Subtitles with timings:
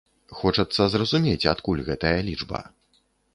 [0.37, 2.65] Хочацца зразумець, адкуль гэтая лічба.